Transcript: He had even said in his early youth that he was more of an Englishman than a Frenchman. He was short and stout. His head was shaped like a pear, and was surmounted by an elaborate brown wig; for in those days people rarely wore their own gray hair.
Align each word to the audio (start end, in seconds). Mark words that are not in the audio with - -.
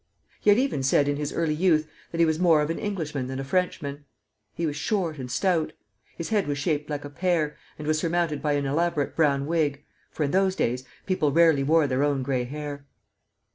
He 0.39 0.49
had 0.49 0.57
even 0.57 0.81
said 0.81 1.07
in 1.07 1.17
his 1.17 1.31
early 1.31 1.53
youth 1.53 1.87
that 2.11 2.17
he 2.17 2.25
was 2.25 2.39
more 2.39 2.63
of 2.63 2.71
an 2.71 2.79
Englishman 2.79 3.27
than 3.27 3.37
a 3.39 3.43
Frenchman. 3.43 4.05
He 4.55 4.65
was 4.65 4.75
short 4.75 5.19
and 5.19 5.29
stout. 5.29 5.73
His 6.17 6.29
head 6.29 6.47
was 6.47 6.57
shaped 6.57 6.89
like 6.89 7.05
a 7.05 7.09
pear, 7.11 7.55
and 7.77 7.87
was 7.87 7.99
surmounted 7.99 8.41
by 8.41 8.53
an 8.53 8.65
elaborate 8.65 9.15
brown 9.15 9.45
wig; 9.45 9.85
for 10.09 10.23
in 10.23 10.31
those 10.31 10.55
days 10.55 10.85
people 11.05 11.31
rarely 11.31 11.61
wore 11.61 11.85
their 11.85 12.01
own 12.03 12.23
gray 12.23 12.45
hair. 12.45 12.87